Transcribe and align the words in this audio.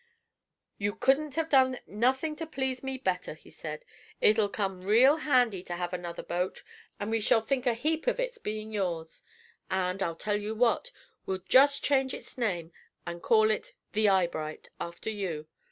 "You 0.79 0.95
couldn't 0.95 1.35
have 1.35 1.47
done 1.47 1.77
nothing 1.85 2.35
to 2.37 2.47
please 2.47 2.81
me 2.81 2.97
better," 2.97 3.35
he 3.35 3.51
said. 3.51 3.85
"It'll 4.19 4.49
come 4.49 4.81
real 4.83 5.17
handy 5.17 5.61
to 5.61 5.75
have 5.75 5.93
another 5.93 6.23
boat, 6.23 6.63
and 6.99 7.11
we 7.11 7.21
shall 7.21 7.39
think 7.39 7.67
a 7.67 7.75
heap 7.75 8.07
of 8.07 8.19
its 8.19 8.39
being 8.39 8.73
yours. 8.73 9.21
And, 9.69 10.01
I'll 10.01 10.15
tell 10.15 10.37
you 10.37 10.55
what, 10.55 10.89
we'll 11.27 11.43
just 11.47 11.83
change 11.83 12.15
its 12.15 12.35
name, 12.35 12.71
and 13.05 13.21
call 13.21 13.51
it 13.51 13.73
'The 13.91 14.09
Eyebright,' 14.09 14.69
after 14.79 15.11
you. 15.11 15.45